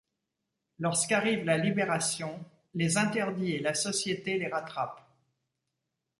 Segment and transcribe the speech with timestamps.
[0.79, 5.07] Lorsque arrive la Libération, les interdits et la société les rattrapent.